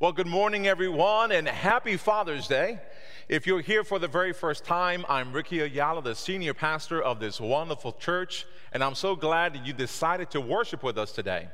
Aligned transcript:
Well, 0.00 0.12
good 0.12 0.26
morning, 0.26 0.66
everyone, 0.66 1.30
and 1.30 1.46
happy 1.46 1.98
Father's 1.98 2.48
Day. 2.48 2.78
If 3.28 3.46
you're 3.46 3.60
here 3.60 3.84
for 3.84 3.98
the 3.98 4.08
very 4.08 4.32
first 4.32 4.64
time, 4.64 5.04
I'm 5.10 5.30
Ricky 5.30 5.60
Ayala, 5.60 6.00
the 6.00 6.14
senior 6.14 6.54
pastor 6.54 7.02
of 7.02 7.20
this 7.20 7.38
wonderful 7.38 7.92
church, 7.92 8.46
and 8.72 8.82
I'm 8.82 8.94
so 8.94 9.14
glad 9.14 9.52
that 9.52 9.66
you 9.66 9.74
decided 9.74 10.30
to 10.30 10.40
worship 10.40 10.82
with 10.82 10.96
us 10.96 11.12
today. 11.12 11.48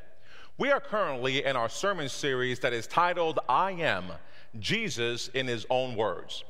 We 0.58 0.70
are 0.70 0.78
currently 0.78 1.44
in 1.44 1.56
our 1.56 1.68
sermon 1.68 2.08
series 2.08 2.60
that 2.60 2.72
is 2.72 2.86
titled 2.86 3.40
I 3.48 3.72
Am 3.72 4.12
Jesus 4.60 5.26
in 5.26 5.48
His 5.48 5.66
Own 5.68 5.96
Words. 5.96 6.44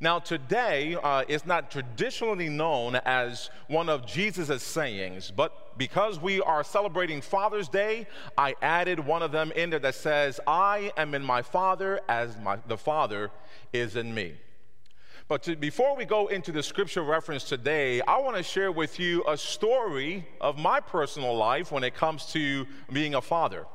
Now, 0.00 0.18
today 0.18 0.96
uh, 1.02 1.24
is 1.28 1.46
not 1.46 1.70
traditionally 1.70 2.48
known 2.48 2.96
as 3.04 3.50
one 3.68 3.88
of 3.88 4.06
Jesus' 4.06 4.62
sayings, 4.62 5.30
but 5.30 5.78
because 5.78 6.20
we 6.20 6.40
are 6.40 6.64
celebrating 6.64 7.20
Father's 7.20 7.68
Day, 7.68 8.06
I 8.36 8.54
added 8.62 9.00
one 9.00 9.22
of 9.22 9.32
them 9.32 9.52
in 9.52 9.70
there 9.70 9.78
that 9.80 9.94
says, 9.94 10.40
I 10.46 10.92
am 10.96 11.14
in 11.14 11.22
my 11.22 11.42
Father 11.42 12.00
as 12.08 12.36
my, 12.38 12.58
the 12.66 12.76
Father 12.76 13.30
is 13.72 13.96
in 13.96 14.14
me. 14.14 14.34
But 15.28 15.42
to, 15.44 15.56
before 15.56 15.96
we 15.96 16.04
go 16.04 16.28
into 16.28 16.52
the 16.52 16.62
scripture 16.62 17.02
reference 17.02 17.44
today, 17.44 18.00
I 18.02 18.18
want 18.20 18.36
to 18.36 18.44
share 18.44 18.70
with 18.70 19.00
you 19.00 19.24
a 19.26 19.36
story 19.36 20.26
of 20.40 20.56
my 20.56 20.78
personal 20.78 21.36
life 21.36 21.72
when 21.72 21.82
it 21.82 21.94
comes 21.94 22.26
to 22.26 22.64
being 22.92 23.16
a 23.16 23.20
father. 23.20 23.66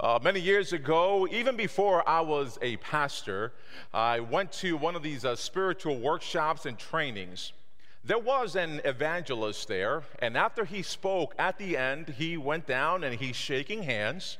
Uh, 0.00 0.18
many 0.22 0.40
years 0.40 0.72
ago, 0.72 1.28
even 1.30 1.54
before 1.54 2.06
I 2.08 2.20
was 2.22 2.58
a 2.62 2.76
pastor, 2.78 3.52
I 3.92 4.20
went 4.20 4.50
to 4.52 4.76
one 4.76 4.96
of 4.96 5.02
these 5.02 5.24
uh, 5.24 5.36
spiritual 5.36 5.98
workshops 5.98 6.66
and 6.66 6.78
trainings. 6.78 7.52
There 8.02 8.18
was 8.18 8.56
an 8.56 8.80
evangelist 8.84 9.68
there, 9.68 10.02
and 10.20 10.36
after 10.36 10.64
he 10.64 10.82
spoke 10.82 11.34
at 11.38 11.58
the 11.58 11.76
end, 11.76 12.08
he 12.08 12.36
went 12.36 12.66
down 12.66 13.04
and 13.04 13.14
he's 13.14 13.36
shaking 13.36 13.82
hands. 13.82 14.38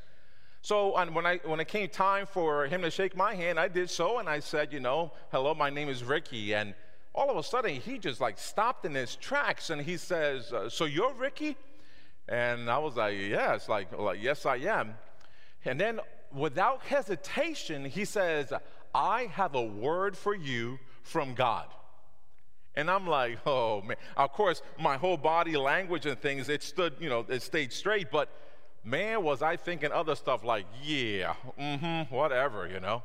So 0.63 0.97
when, 1.11 1.27
I, 1.27 1.39
when 1.45 1.61
it 1.61 1.69
came 1.69 1.89
time 1.89 2.27
for 2.27 2.67
him 2.67 2.83
to 2.83 2.91
shake 2.91 3.17
my 3.17 3.35
hand, 3.35 3.61
I 3.61 3.69
did 3.69 3.91
so, 3.91 4.19
and 4.19 4.29
I 4.29 4.41
said, 4.41 4.73
you 4.73 4.81
know, 4.81 5.13
hello, 5.31 5.55
my 5.55 5.71
name 5.71 5.89
is 5.89 6.03
Ricky. 6.03 6.55
And 6.55 6.75
all 7.15 7.31
of 7.31 7.37
a 7.37 7.43
sudden, 7.43 7.73
he 7.73 7.99
just 7.99 8.21
like 8.21 8.39
stopped 8.39 8.85
in 8.85 8.95
his 8.95 9.17
tracks 9.17 9.71
and 9.71 9.83
he 9.83 9.97
says, 9.97 10.53
uh, 10.53 10.69
so 10.69 10.87
you're 10.87 11.13
Ricky? 11.13 11.57
And 12.29 12.71
I 12.71 12.79
was 12.79 12.97
like, 12.97 13.17
yes, 13.19 13.69
like, 13.69 13.97
like 13.97 14.23
yes, 14.23 14.47
I 14.47 14.57
am. 14.57 14.95
And 15.65 15.81
then, 15.81 16.01
without 16.33 16.83
hesitation, 16.83 17.85
he 17.85 18.05
says, 18.05 18.53
I 18.95 19.25
have 19.33 19.55
a 19.55 19.63
word 19.63 20.17
for 20.17 20.35
you 20.35 20.79
from 21.03 21.35
God. 21.35 21.67
And 22.75 22.91
I'm 22.91 23.07
like, 23.07 23.39
oh 23.47 23.83
man. 23.83 23.97
Of 24.17 24.33
course, 24.33 24.63
my 24.81 24.97
whole 24.97 25.17
body 25.17 25.57
language 25.57 26.07
and 26.07 26.19
things, 26.19 26.49
it 26.49 26.63
stood, 26.63 26.95
you 27.01 27.09
know, 27.09 27.25
it 27.29 27.43
stayed 27.43 27.73
straight, 27.73 28.11
but 28.11 28.29
man, 28.85 29.23
was 29.23 29.43
I 29.43 29.57
thinking 29.57 29.93
other 29.93 30.15
stuff 30.15 30.43
like, 30.43 30.67
yeah, 30.83 31.35
mm-hmm, 31.59 32.15
whatever, 32.15 32.67
you 32.67 32.81
know. 32.81 33.03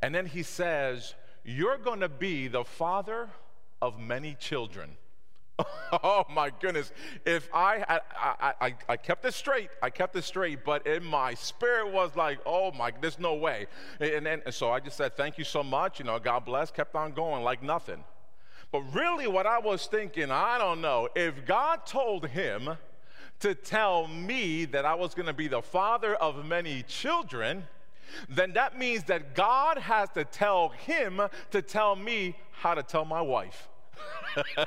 And 0.00 0.14
then 0.14 0.26
he 0.26 0.42
says, 0.42 1.14
You're 1.44 1.78
gonna 1.78 2.08
be 2.08 2.48
the 2.48 2.64
father 2.64 3.30
of 3.80 3.98
many 3.98 4.34
children. 4.34 4.96
oh 6.02 6.24
my 6.30 6.50
goodness. 6.60 6.92
If 7.24 7.48
I, 7.52 7.84
I, 7.88 8.54
I, 8.60 8.74
I, 8.88 8.96
kept 8.96 9.24
it 9.24 9.34
straight, 9.34 9.70
I 9.82 9.90
kept 9.90 10.16
it 10.16 10.24
straight, 10.24 10.64
but 10.64 10.86
in 10.86 11.04
my 11.04 11.34
spirit 11.34 11.92
was 11.92 12.16
like, 12.16 12.38
oh 12.46 12.72
my, 12.72 12.92
there's 13.00 13.18
no 13.18 13.34
way. 13.34 13.66
And 14.00 14.24
then, 14.26 14.42
and 14.44 14.54
so 14.54 14.70
I 14.70 14.80
just 14.80 14.96
said, 14.96 15.16
thank 15.16 15.38
you 15.38 15.44
so 15.44 15.62
much. 15.62 15.98
You 15.98 16.06
know, 16.06 16.18
God 16.18 16.44
bless, 16.44 16.70
kept 16.70 16.94
on 16.94 17.12
going 17.12 17.42
like 17.42 17.62
nothing. 17.62 18.02
But 18.70 18.80
really, 18.94 19.26
what 19.26 19.46
I 19.46 19.58
was 19.58 19.86
thinking, 19.86 20.30
I 20.30 20.56
don't 20.56 20.80
know, 20.80 21.08
if 21.14 21.44
God 21.44 21.84
told 21.84 22.26
him 22.28 22.70
to 23.40 23.54
tell 23.54 24.08
me 24.08 24.64
that 24.66 24.86
I 24.86 24.94
was 24.94 25.14
going 25.14 25.26
to 25.26 25.34
be 25.34 25.48
the 25.48 25.60
father 25.60 26.14
of 26.14 26.46
many 26.46 26.82
children, 26.84 27.64
then 28.28 28.52
that 28.54 28.78
means 28.78 29.04
that 29.04 29.34
God 29.34 29.78
has 29.78 30.08
to 30.10 30.24
tell 30.24 30.70
him 30.70 31.20
to 31.50 31.60
tell 31.62 31.96
me 31.96 32.36
how 32.52 32.74
to 32.74 32.82
tell 32.82 33.04
my 33.04 33.20
wife. 33.20 33.68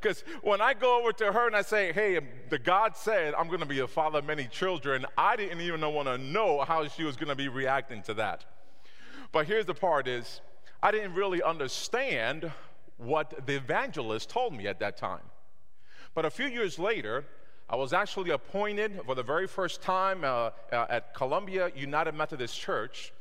Because 0.00 0.24
when 0.42 0.60
I 0.60 0.74
go 0.74 1.00
over 1.00 1.12
to 1.12 1.32
her 1.32 1.46
and 1.46 1.56
I 1.56 1.62
say, 1.62 1.92
hey, 1.92 2.18
the 2.50 2.58
God 2.58 2.96
said 2.96 3.34
I'm 3.34 3.46
going 3.46 3.60
to 3.60 3.66
be 3.66 3.80
a 3.80 3.86
father 3.86 4.18
of 4.18 4.24
many 4.24 4.46
children, 4.46 5.06
I 5.16 5.36
didn't 5.36 5.60
even 5.60 5.80
want 5.80 6.08
to 6.08 6.18
know 6.18 6.62
how 6.62 6.86
she 6.88 7.04
was 7.04 7.16
going 7.16 7.28
to 7.28 7.36
be 7.36 7.48
reacting 7.48 8.02
to 8.02 8.14
that. 8.14 8.44
But 9.30 9.46
here's 9.46 9.66
the 9.66 9.74
part 9.74 10.08
is, 10.08 10.40
I 10.82 10.90
didn't 10.90 11.14
really 11.14 11.42
understand 11.42 12.50
what 12.96 13.46
the 13.46 13.56
evangelist 13.56 14.28
told 14.28 14.54
me 14.54 14.66
at 14.66 14.80
that 14.80 14.96
time. 14.96 15.22
But 16.14 16.24
a 16.24 16.30
few 16.30 16.46
years 16.46 16.78
later, 16.78 17.24
I 17.70 17.76
was 17.76 17.92
actually 17.92 18.30
appointed 18.30 19.00
for 19.06 19.14
the 19.14 19.22
very 19.22 19.46
first 19.46 19.80
time 19.80 20.24
uh, 20.24 20.50
uh, 20.72 20.86
at 20.90 21.14
Columbia 21.14 21.70
United 21.74 22.14
Methodist 22.14 22.60
Church 22.60 23.12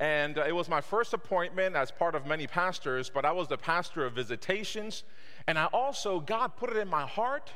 and 0.00 0.38
uh, 0.38 0.44
it 0.46 0.54
was 0.54 0.68
my 0.68 0.80
first 0.80 1.12
appointment 1.12 1.74
as 1.74 1.90
part 1.90 2.14
of 2.14 2.24
many 2.26 2.46
pastors, 2.46 3.10
but 3.10 3.24
I 3.24 3.32
was 3.32 3.48
the 3.48 3.58
pastor 3.58 4.06
of 4.06 4.12
visitations. 4.12 5.02
And 5.46 5.58
I 5.58 5.66
also, 5.66 6.20
God 6.20 6.56
put 6.56 6.70
it 6.70 6.76
in 6.76 6.88
my 6.88 7.06
heart 7.06 7.50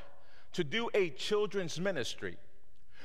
to 0.55 0.65
do 0.65 0.91
a 0.93 1.11
children's 1.11 1.79
ministry. 1.79 2.37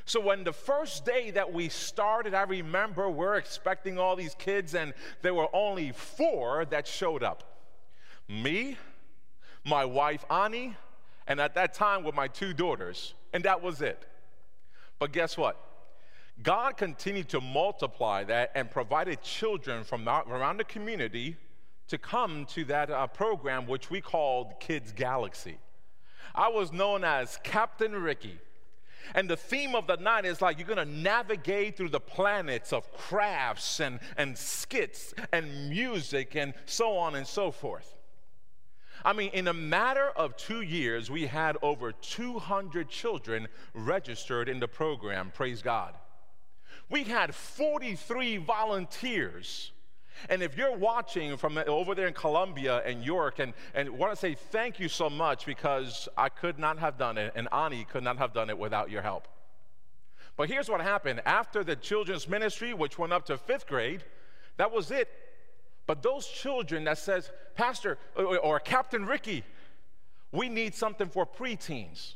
So 0.06 0.22
when 0.22 0.44
the 0.44 0.54
first 0.54 1.06
day 1.06 1.32
that 1.32 1.52
we 1.52 1.70
started, 1.70 2.34
I 2.34 2.44
remember 2.44 3.10
we're 3.10 3.36
expecting 3.36 4.00
all 4.00 4.16
these 4.16 4.34
kids, 4.36 4.74
and 4.74 4.94
there 5.22 5.34
were 5.34 5.54
only 5.54 5.92
four 5.92 6.66
that 6.66 6.88
showed 6.88 7.24
up 7.24 7.44
me, 8.30 8.78
my 9.66 9.86
wife 9.86 10.26
Ani, 10.30 10.76
and 11.28 11.40
at 11.40 11.56
that 11.56 11.74
time 11.74 12.04
with 12.04 12.16
my 12.16 12.28
two 12.28 12.54
daughters. 12.54 13.14
And 13.34 13.44
that 13.44 13.62
was 13.62 13.82
it. 13.82 14.08
But 14.98 15.12
guess 15.12 15.38
what? 15.38 15.62
God 16.42 16.78
continued 16.78 17.30
to 17.30 17.42
multiply 17.42 18.24
that 18.26 18.52
and 18.54 18.70
provided 18.70 19.22
children 19.22 19.84
from 19.84 20.08
around 20.08 20.58
the 20.58 20.64
community 20.64 21.36
to 21.88 21.98
come 21.98 22.46
to 22.46 22.66
that 22.66 22.90
uh, 22.90 23.08
program, 23.08 23.66
which 23.66 23.90
we 23.90 24.02
called 24.02 24.60
Kids 24.60 24.92
Galaxy. 24.92 25.58
I 26.36 26.50
was 26.50 26.72
known 26.72 27.04
as 27.04 27.40
Captain 27.44 27.94
Ricky. 27.94 28.38
And 29.16 29.30
the 29.30 29.38
theme 29.38 29.74
of 29.74 29.88
the 29.88 29.96
night 29.96 30.26
is 30.26 30.42
like 30.42 30.60
you're 30.60 30.68
gonna 30.68 30.86
navigate 30.86 31.78
through 31.78 31.90
the 31.90 32.00
planets 32.00 32.74
of 32.74 32.92
crafts 32.92 33.80
and, 33.80 34.00
and 34.18 34.38
skits 34.38 35.14
and 35.32 35.70
music 35.70 36.36
and 36.36 36.54
so 36.66 36.98
on 36.98 37.16
and 37.16 37.26
so 37.26 37.52
forth. 37.52 37.96
I 39.06 39.14
mean, 39.14 39.30
in 39.32 39.48
a 39.48 39.54
matter 39.54 40.10
of 40.16 40.36
two 40.36 40.62
years, 40.62 41.10
we 41.10 41.28
had 41.28 41.56
over 41.62 41.94
200 41.94 42.90
children 42.90 43.48
registered 43.74 44.50
in 44.50 44.60
the 44.60 44.68
program, 44.68 45.32
praise 45.34 45.62
God. 45.62 45.94
We 46.90 47.04
had 47.04 47.36
43 47.36 48.38
volunteers. 48.38 49.72
And 50.30 50.42
if 50.42 50.58
you're 50.58 50.76
watching 50.76 51.38
from 51.38 51.60
over 51.68 51.94
there 51.94 52.08
in 52.08 52.14
Columbia 52.14 52.82
and 52.86 53.04
York, 53.04 53.40
and, 53.40 53.54
and 53.74 53.90
want 53.90 54.14
to 54.14 54.16
say 54.16 54.36
thank 54.36 54.80
you 54.80 54.90
so 54.90 55.10
much 55.10 55.46
because 55.46 56.08
I 56.18 56.30
could 56.30 56.58
not 56.58 56.80
have 56.80 56.98
done 56.98 57.18
it, 57.18 57.34
and 57.36 57.48
Ani 57.52 57.86
could 57.86 58.04
not 58.04 58.18
have 58.18 58.34
done 58.34 58.50
it 58.50 58.58
without 58.58 58.90
your 58.90 59.02
help. 59.02 59.28
But 60.36 60.50
here's 60.50 60.70
what 60.70 60.82
happened 60.82 61.22
after 61.26 61.64
the 61.64 61.76
children's 61.76 62.28
ministry, 62.28 62.74
which 62.74 62.98
went 62.98 63.14
up 63.14 63.26
to 63.26 63.38
fifth 63.38 63.68
grade, 63.68 64.04
that 64.58 64.72
was 64.72 64.92
it. 64.92 65.10
But 65.88 66.04
those 66.04 66.28
children 66.28 66.84
that 66.86 66.98
says, 66.98 67.32
Pastor 67.56 67.98
or, 68.16 68.38
or 68.38 68.60
Captain 68.60 69.06
Ricky, 69.06 69.44
we 70.32 70.50
need 70.50 70.76
something 70.76 71.10
for 71.10 71.26
preteens. 71.26 72.14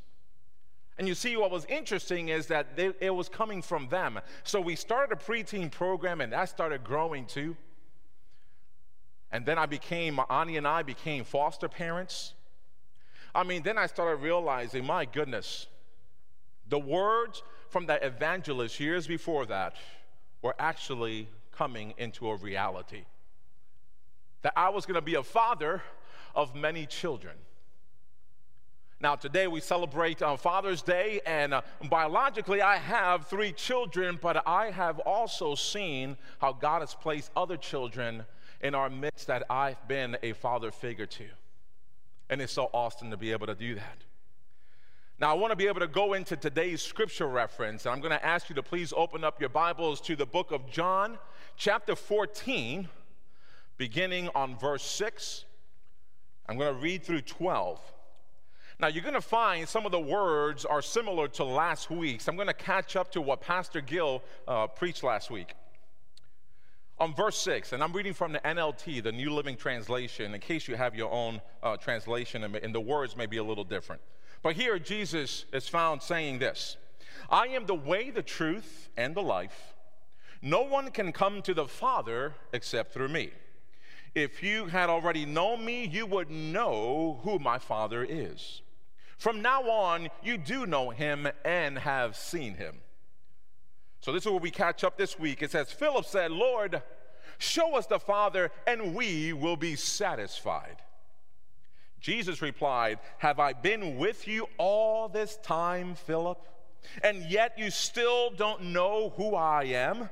And 1.01 1.07
you 1.07 1.15
see, 1.15 1.35
what 1.35 1.49
was 1.49 1.65
interesting 1.65 2.29
is 2.29 2.45
that 2.45 2.75
they, 2.75 2.91
it 2.99 3.09
was 3.09 3.27
coming 3.27 3.63
from 3.63 3.87
them. 3.87 4.19
So 4.43 4.61
we 4.61 4.75
started 4.75 5.11
a 5.11 5.19
preteen 5.19 5.71
program, 5.71 6.21
and 6.21 6.31
that 6.31 6.47
started 6.49 6.83
growing 6.83 7.25
too. 7.25 7.57
And 9.31 9.43
then 9.43 9.57
I 9.57 9.65
became, 9.65 10.19
Ani 10.29 10.57
and 10.57 10.67
I 10.67 10.83
became 10.83 11.23
foster 11.23 11.67
parents. 11.67 12.35
I 13.33 13.41
mean, 13.41 13.63
then 13.63 13.79
I 13.79 13.87
started 13.87 14.17
realizing, 14.17 14.85
my 14.85 15.05
goodness, 15.05 15.65
the 16.69 16.77
words 16.77 17.41
from 17.69 17.87
that 17.87 18.03
evangelist 18.03 18.79
years 18.79 19.07
before 19.07 19.47
that 19.47 19.77
were 20.43 20.53
actually 20.59 21.27
coming 21.51 21.95
into 21.97 22.29
a 22.29 22.35
reality. 22.35 23.05
That 24.43 24.53
I 24.55 24.69
was 24.69 24.85
going 24.85 24.99
to 24.99 25.01
be 25.01 25.15
a 25.15 25.23
father 25.23 25.81
of 26.35 26.53
many 26.53 26.85
children. 26.85 27.37
Now, 29.01 29.15
today 29.15 29.47
we 29.47 29.61
celebrate 29.61 30.21
uh, 30.21 30.37
Father's 30.37 30.83
Day, 30.83 31.21
and 31.25 31.55
uh, 31.55 31.61
biologically, 31.89 32.61
I 32.61 32.77
have 32.77 33.25
three 33.25 33.51
children, 33.51 34.19
but 34.21 34.47
I 34.47 34.69
have 34.69 34.99
also 34.99 35.55
seen 35.55 36.17
how 36.37 36.53
God 36.53 36.81
has 36.81 36.93
placed 36.93 37.31
other 37.35 37.57
children 37.57 38.23
in 38.61 38.75
our 38.75 38.91
midst 38.91 39.25
that 39.25 39.43
I've 39.49 39.87
been 39.87 40.17
a 40.21 40.33
father 40.33 40.69
figure 40.69 41.07
to. 41.07 41.25
And 42.29 42.43
it's 42.43 42.53
so 42.53 42.69
awesome 42.75 43.09
to 43.09 43.17
be 43.17 43.31
able 43.31 43.47
to 43.47 43.55
do 43.55 43.73
that. 43.73 44.03
Now, 45.19 45.31
I 45.31 45.33
want 45.33 45.49
to 45.49 45.55
be 45.55 45.65
able 45.65 45.79
to 45.79 45.87
go 45.87 46.13
into 46.13 46.35
today's 46.35 46.83
scripture 46.83 47.27
reference, 47.27 47.87
and 47.87 47.95
I'm 47.95 48.01
going 48.01 48.13
to 48.13 48.23
ask 48.23 48.49
you 48.49 48.55
to 48.55 48.63
please 48.63 48.93
open 48.95 49.23
up 49.23 49.39
your 49.39 49.49
Bibles 49.49 49.99
to 50.01 50.15
the 50.15 50.27
book 50.27 50.51
of 50.51 50.69
John, 50.69 51.17
chapter 51.57 51.95
14, 51.95 52.87
beginning 53.77 54.29
on 54.35 54.55
verse 54.59 54.83
6. 54.83 55.45
I'm 56.47 56.55
going 56.59 56.71
to 56.71 56.79
read 56.79 57.03
through 57.03 57.21
12. 57.21 57.81
Now, 58.81 58.87
you're 58.87 59.03
going 59.03 59.13
to 59.13 59.21
find 59.21 59.69
some 59.69 59.85
of 59.85 59.91
the 59.91 59.99
words 59.99 60.65
are 60.65 60.81
similar 60.81 61.27
to 61.27 61.43
last 61.43 61.91
week's. 61.91 62.27
I'm 62.27 62.35
going 62.35 62.47
to 62.47 62.53
catch 62.53 62.95
up 62.95 63.11
to 63.11 63.21
what 63.21 63.39
Pastor 63.39 63.79
Gill 63.79 64.23
uh, 64.47 64.65
preached 64.65 65.03
last 65.03 65.29
week. 65.29 65.53
on 66.97 67.13
verse 67.13 67.37
6, 67.37 67.73
and 67.73 67.83
I'm 67.83 67.93
reading 67.93 68.15
from 68.15 68.31
the 68.31 68.39
NLT, 68.39 69.03
the 69.03 69.11
New 69.11 69.35
Living 69.35 69.55
Translation, 69.55 70.33
in 70.33 70.41
case 70.41 70.67
you 70.67 70.75
have 70.75 70.95
your 70.95 71.11
own 71.11 71.41
uh, 71.61 71.77
translation, 71.77 72.43
and 72.43 72.73
the 72.73 72.81
words 72.81 73.15
may 73.15 73.27
be 73.27 73.37
a 73.37 73.43
little 73.43 73.63
different. 73.63 74.01
But 74.41 74.55
here, 74.55 74.79
Jesus 74.79 75.45
is 75.53 75.67
found 75.67 76.01
saying 76.01 76.39
this 76.39 76.75
I 77.29 77.49
am 77.49 77.67
the 77.67 77.75
way, 77.75 78.09
the 78.09 78.23
truth, 78.23 78.89
and 78.97 79.13
the 79.13 79.21
life. 79.21 79.75
No 80.41 80.63
one 80.63 80.89
can 80.89 81.11
come 81.11 81.43
to 81.43 81.53
the 81.53 81.67
Father 81.67 82.33
except 82.51 82.95
through 82.95 83.09
me. 83.09 83.29
If 84.15 84.41
you 84.41 84.65
had 84.65 84.89
already 84.89 85.27
known 85.27 85.63
me, 85.63 85.85
you 85.85 86.07
would 86.07 86.31
know 86.31 87.19
who 87.21 87.37
my 87.37 87.59
Father 87.59 88.03
is. 88.03 88.63
From 89.21 89.43
now 89.43 89.69
on, 89.69 90.09
you 90.23 90.35
do 90.35 90.65
know 90.65 90.89
him 90.89 91.27
and 91.45 91.77
have 91.77 92.15
seen 92.15 92.55
him. 92.55 92.77
So 93.99 94.11
this 94.11 94.25
is 94.25 94.31
where 94.31 94.41
we 94.41 94.49
catch 94.49 94.83
up 94.83 94.97
this 94.97 95.19
week. 95.19 95.43
It 95.43 95.51
says, 95.51 95.71
Philip 95.71 96.07
said, 96.07 96.31
Lord, 96.31 96.81
show 97.37 97.75
us 97.75 97.85
the 97.85 97.99
Father, 97.99 98.49
and 98.65 98.95
we 98.95 99.31
will 99.31 99.57
be 99.57 99.75
satisfied. 99.75 100.77
Jesus 101.99 102.41
replied, 102.41 102.97
Have 103.19 103.39
I 103.39 103.53
been 103.53 103.99
with 103.99 104.27
you 104.27 104.47
all 104.57 105.07
this 105.07 105.37
time, 105.43 105.93
Philip? 105.93 106.39
And 107.03 107.23
yet 107.29 107.59
you 107.59 107.69
still 107.69 108.31
don't 108.31 108.73
know 108.73 109.13
who 109.17 109.35
I 109.35 109.65
am? 109.65 110.09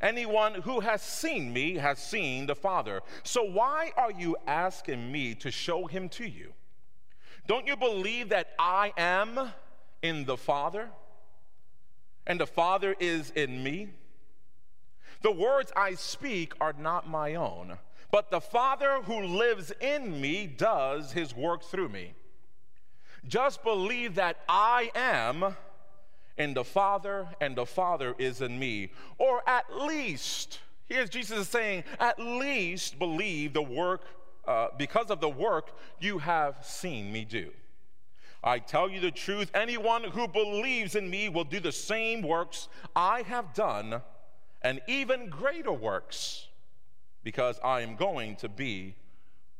Anyone 0.00 0.54
who 0.62 0.78
has 0.78 1.02
seen 1.02 1.52
me 1.52 1.74
has 1.74 1.98
seen 1.98 2.46
the 2.46 2.54
Father. 2.54 3.00
So 3.24 3.42
why 3.42 3.90
are 3.96 4.12
you 4.12 4.36
asking 4.46 5.10
me 5.10 5.34
to 5.34 5.50
show 5.50 5.88
him 5.88 6.08
to 6.10 6.24
you? 6.24 6.52
Don't 7.46 7.66
you 7.66 7.76
believe 7.76 8.30
that 8.30 8.48
I 8.58 8.92
am 8.96 9.52
in 10.02 10.24
the 10.24 10.36
Father? 10.36 10.88
and 12.26 12.38
the 12.38 12.46
Father 12.46 12.94
is 12.98 13.30
in 13.30 13.62
me. 13.62 13.88
The 15.22 15.30
words 15.30 15.72
I 15.76 15.94
speak 15.94 16.52
are 16.60 16.74
not 16.78 17.08
my 17.08 17.34
own, 17.34 17.78
but 18.10 18.30
the 18.30 18.40
Father 18.40 19.00
who 19.04 19.22
lives 19.22 19.72
in 19.80 20.20
me 20.20 20.46
does 20.46 21.12
his 21.12 21.34
work 21.34 21.62
through 21.62 21.88
me. 21.88 22.14
Just 23.26 23.62
believe 23.62 24.16
that 24.16 24.38
I 24.48 24.90
am 24.94 25.56
in 26.36 26.54
the 26.54 26.64
Father 26.64 27.28
and 27.40 27.54
the 27.54 27.66
Father 27.66 28.14
is 28.18 28.40
in 28.40 28.58
me. 28.58 28.90
Or 29.18 29.48
at 29.48 29.64
least, 29.76 30.58
here's 30.86 31.08
Jesus 31.08 31.48
saying, 31.48 31.84
at 32.00 32.18
least 32.18 32.98
believe 32.98 33.52
the 33.52 33.62
work, 33.62 34.02
uh, 34.46 34.68
because 34.78 35.10
of 35.10 35.20
the 35.20 35.28
work 35.28 35.76
you 36.00 36.18
have 36.18 36.56
seen 36.62 37.12
me 37.12 37.24
do. 37.24 37.50
I 38.44 38.58
tell 38.58 38.90
you 38.90 38.98
the 38.98 39.12
truth, 39.12 39.50
anyone 39.54 40.02
who 40.02 40.26
believes 40.26 40.96
in 40.96 41.08
me 41.08 41.28
will 41.28 41.44
do 41.44 41.60
the 41.60 41.70
same 41.70 42.22
works 42.22 42.68
I 42.96 43.22
have 43.22 43.54
done, 43.54 44.02
and 44.62 44.80
even 44.88 45.28
greater 45.28 45.72
works, 45.72 46.48
because 47.22 47.60
I 47.62 47.82
am 47.82 47.94
going 47.94 48.34
to 48.36 48.48
be 48.48 48.96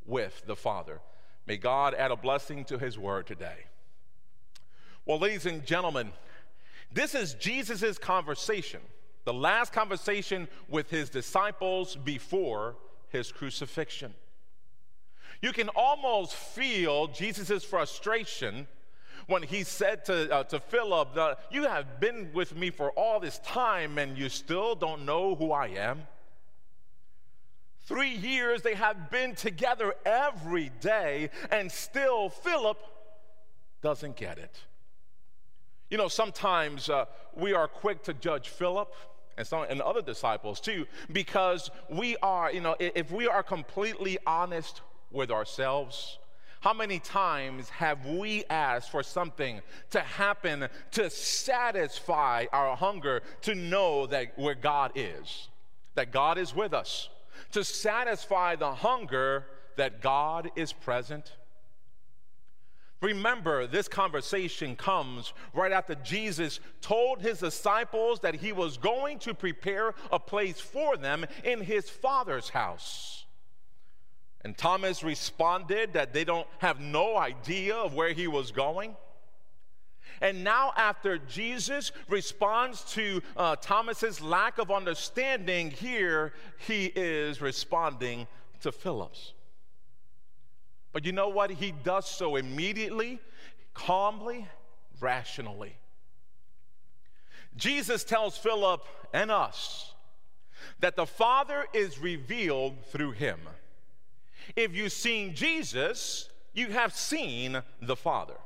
with 0.05 0.43
the 0.47 0.57
Father. 0.57 1.01
May 1.47 1.57
God 1.59 1.95
add 1.95 2.11
a 2.11 2.17
blessing 2.17 2.65
to 2.67 2.79
his 2.79 2.99
word 2.99 3.27
today. 3.27 3.67
Well, 5.07 5.19
ladies 5.19 5.47
and 5.47 5.65
gentlemen, 5.65 6.13
this 6.93 7.15
is 7.15 7.35
Jesus' 7.35 7.99
conversation, 7.99 8.81
the 9.25 9.33
last 9.33 9.73
conversation 9.73 10.49
with 10.69 10.91
his 10.91 11.09
disciples 11.09 11.95
before 11.97 12.77
his 13.09 13.31
crucifixion. 13.31 14.15
You 15.43 15.53
can 15.53 15.69
almost 15.71 16.35
feel 16.35 17.09
Jesus' 17.09 17.65
frustration 17.65 18.69
when 19.27 19.43
he 19.43 19.65
said 19.65 20.05
to, 20.07 20.33
uh, 20.33 20.45
to 20.45 20.61
Philip, 20.61 21.09
You 21.51 21.65
have 21.65 22.01
been 22.01 22.31
with 22.33 22.57
me 22.57 22.71
for 22.71 22.93
all 22.93 23.21
this 23.21 23.39
time 23.41 23.99
and 23.99 24.17
you 24.17 24.29
still 24.29 24.75
don't 24.77 25.05
know 25.05 25.35
who 25.35 25.53
I 25.53 25.67
am. 25.69 26.07
Three 27.85 28.15
years 28.15 28.63
they 28.63 28.75
have 28.75 29.11
been 29.11 29.35
together 29.35 29.95
every 30.07 30.71
day, 30.81 31.31
and 31.51 31.71
still 31.71 32.29
Philip 32.29 32.79
doesn't 33.83 34.17
get 34.17 34.39
it. 34.39 34.57
You 35.91 35.99
know, 35.99 36.07
sometimes 36.07 36.89
uh, 36.89 37.07
we 37.37 37.53
are 37.53 37.67
quick 37.67 38.05
to 38.05 38.15
judge 38.15 38.49
Philip 38.49 38.95
and 39.37 39.47
some 39.47 39.67
and 39.69 39.83
other 39.83 40.01
disciples 40.01 40.61
too, 40.61 40.87
because 41.11 41.71
we 41.91 42.17
are, 42.23 42.53
you 42.53 42.61
know, 42.61 42.77
if 42.79 43.11
we 43.11 43.27
are 43.27 43.43
completely 43.43 44.17
honest 44.27 44.81
with 45.13 45.31
ourselves, 45.31 46.19
how 46.61 46.73
many 46.73 47.01
times 47.01 47.69
have 47.71 48.07
we 48.07 48.45
asked 48.49 48.91
for 48.91 49.03
something 49.03 49.61
to 49.91 50.01
happen 50.01 50.69
to 50.93 51.11
satisfy 51.11 52.47
our 52.53 52.77
hunger 52.77 53.23
to 53.43 53.55
know 53.57 54.07
that 54.07 54.39
where 54.39 54.55
God 54.55 54.93
is, 54.95 55.49
that 55.97 56.13
God 56.13 56.39
is 56.39 56.55
with 56.55 56.73
us, 56.73 57.09
to 57.51 57.65
satisfy 57.65 58.55
the 58.55 58.73
hunger 58.73 59.45
that 59.77 60.01
God 60.01 60.51
is 60.55 60.73
present? 60.73 61.33
Remember, 63.01 63.67
this 63.67 63.89
conversation 63.89 64.77
comes 64.77 65.33
right 65.53 65.73
after 65.73 65.97
Jesus 65.97 66.61
told 66.81 67.21
his 67.21 67.41
disciples 67.41 68.21
that 68.21 68.37
he 68.37 68.53
was 68.53 68.77
going 68.77 69.19
to 69.19 69.35
prepare 69.35 69.95
a 70.13 70.21
place 70.21 70.61
for 70.61 70.97
them 70.97 71.27
in 71.43 71.61
his 71.61 71.91
Father's 71.91 72.51
house. 72.51 73.22
And 74.45 74.57
Thomas 74.57 75.05
responded 75.05 75.93
that 75.93 76.13
they 76.13 76.25
don't 76.25 76.49
have 76.59 76.81
no 76.81 77.17
idea 77.17 77.77
of 77.77 77.95
where 77.95 78.13
he 78.13 78.27
was 78.27 78.51
going. 78.51 78.97
And 80.21 80.45
now, 80.45 80.73
after 80.77 81.19
Jesus 81.19 81.91
responds 82.09 82.83
to 82.93 83.23
uh, 83.37 83.57
Thomas's 83.57 84.21
lack 84.21 84.59
of 84.59 84.71
understanding, 84.71 85.71
here 85.71 86.33
he 86.59 86.87
is 86.87 87.41
responding 87.41 88.27
to 88.61 88.71
Philip's. 88.71 89.33
But 90.93 91.05
you 91.05 91.13
know 91.13 91.29
what? 91.29 91.51
He 91.51 91.73
does 91.73 92.09
so 92.09 92.37
immediately, 92.37 93.19
calmly, 93.75 94.47
rationally. 95.01 95.75
Jesus 97.57 98.05
tells 98.05 98.37
Philip 98.37 98.87
and 99.13 99.31
us 99.31 99.95
that 100.81 100.97
the 100.97 101.07
Father 101.07 101.67
is 101.73 101.99
revealed 101.99 102.85
through 102.87 103.13
him. 103.13 103.39
If 104.57 104.75
you've 104.75 104.93
seen 104.93 105.35
Jesus, 105.35 106.29
you 106.53 106.69
have 106.69 106.95
seen 106.95 107.63
the 107.81 107.97
Father. 107.97 108.37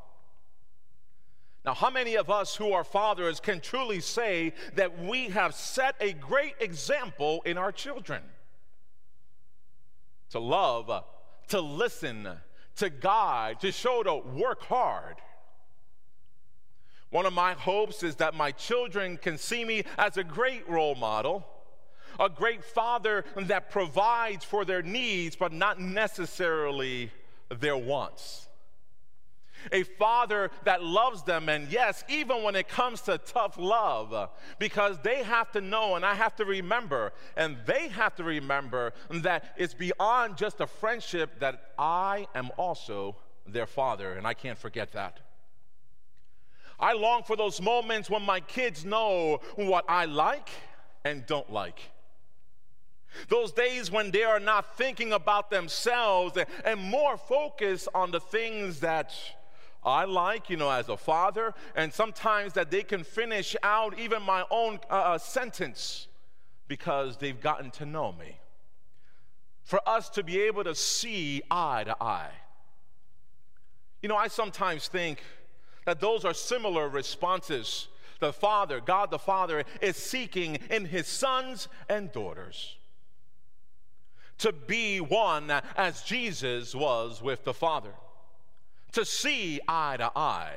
Now, 1.65 1.75
how 1.75 1.91
many 1.91 2.15
of 2.15 2.31
us 2.31 2.55
who 2.55 2.73
are 2.73 2.85
fathers 2.85 3.41
can 3.41 3.61
truly 3.61 3.99
say 3.99 4.55
that 4.75 5.03
we 5.03 5.31
have 5.31 5.53
set 5.53 5.97
a 6.01 6.13
great 6.13 6.55
example 6.61 7.43
in 7.45 7.59
our 7.59 7.73
children? 7.73 8.23
To 10.31 10.39
love, 10.39 11.05
to 11.49 11.61
listen, 11.61 12.29
to 12.77 12.89
guide, 12.89 13.61
to 13.61 13.73
show 13.73 14.05
to 14.05 14.15
work 14.15 14.63
hard. 14.63 15.17
One 17.11 17.27
of 17.27 17.33
my 17.33 17.55
hopes 17.55 18.05
is 18.05 18.17
that 18.17 18.35
my 18.35 18.53
children 18.53 19.17
can 19.17 19.37
see 19.37 19.65
me 19.65 19.85
as 19.99 20.17
a 20.17 20.25
great 20.25 20.69
role 20.69 20.95
model 20.95 21.47
a 22.19 22.29
great 22.29 22.65
father 22.65 23.25
that 23.37 23.71
provides 23.71 24.45
for 24.45 24.65
their 24.65 24.83
needs, 24.83 25.37
but 25.37 25.53
not 25.53 25.81
necessarily 25.81 27.11
their 27.49 27.77
wants. 27.77 28.49
A 29.73 29.83
father 29.83 30.51
that 30.65 30.85
loves 30.85 31.23
them, 31.23 31.49
and 31.49 31.69
yes, 31.69 32.05
even 32.09 32.43
when 32.43 32.55
it 32.55 32.69
comes 32.69 33.01
to 33.03 33.19
tough 33.19 33.59
love, 33.59 34.31
because 34.59 34.99
they 35.03 35.23
have 35.23 35.51
to 35.53 35.61
know, 35.61 35.97
and 35.97 36.05
I 36.05 36.15
have 36.15 36.37
to 36.37 36.45
remember, 36.45 37.13
and 37.37 37.57
they 37.67 37.89
have 37.89 38.15
to 38.17 38.25
remember 38.25 38.93
that 39.11 39.55
it's 39.57 39.75
beyond 39.75 40.37
just 40.37 40.61
a 40.61 40.67
friendship 40.67 41.41
that 41.41 41.73
I 41.79 42.29
am 42.35 42.51
also 42.57 43.17
their 43.47 43.67
father, 43.67 44.13
and 44.13 44.27
I 44.27 44.35
can't 44.35 44.59
forget 44.59 44.93
that. 44.93 45.21
I 46.79 46.93
long 46.93 47.23
for 47.23 47.37
those 47.37 47.61
moments 47.61 48.11
when 48.11 48.23
my 48.23 48.41
kids 48.41 48.85
know 48.85 49.41
what 49.57 49.85
I 49.89 50.05
like 50.05 50.51
and 51.05 51.25
don't 51.27 51.51
like. 51.51 51.81
Those 53.29 53.53
days 53.53 53.91
when 53.91 54.11
they 54.11 54.25
are 54.25 54.41
not 54.41 54.77
thinking 54.77 55.13
about 55.13 55.51
themselves 55.51 56.39
and 56.65 56.81
more 56.81 57.17
focused 57.17 57.89
on 57.95 58.11
the 58.11 58.21
things 58.21 58.81
that 58.81 59.13
I 59.85 60.05
like, 60.05 60.51
you 60.51 60.57
know, 60.57 60.71
as 60.71 60.89
a 60.89 60.97
father, 60.97 61.55
and 61.77 61.93
sometimes 61.93 62.55
that 62.55 62.73
they 62.73 62.83
can 62.83 63.05
finish 63.05 63.55
out 63.63 63.99
even 63.99 64.23
my 64.23 64.45
own 64.51 64.81
uh, 64.91 64.95
uh, 64.95 65.19
sentence 65.19 66.09
because 66.67 67.17
they've 67.19 67.41
gotten 67.41 67.71
to 67.73 67.87
know 67.87 68.13
me. 68.13 68.39
For 69.63 69.81
us 69.89 70.09
to 70.11 70.25
be 70.25 70.41
able 70.41 70.65
to 70.65 70.75
see 70.75 71.43
eye 71.51 71.85
to 71.85 71.97
eye. 72.03 72.33
You 74.03 74.09
know, 74.09 74.17
I 74.17 74.29
sometimes 74.29 74.89
think 74.89 75.23
that 75.85 76.01
those 76.01 76.25
are 76.25 76.35
similar 76.35 76.89
responses 76.89 77.89
the 78.19 78.33
Father, 78.33 78.81
God 78.81 79.11
the 79.11 79.19
Father, 79.19 79.65
is 79.81 79.97
seeking 79.97 80.57
in 80.71 80.87
his 80.87 81.07
sons 81.07 81.69
and 81.89 82.11
daughters 82.13 82.77
to 84.39 84.53
be 84.53 85.01
one 85.01 85.51
as 85.77 86.03
Jesus 86.03 86.75
was 86.75 87.23
with 87.23 87.45
the 87.45 87.55
Father, 87.55 87.93
to 88.93 89.05
see 89.05 89.61
eye 89.67 89.97
to 89.97 90.11
eye. 90.17 90.57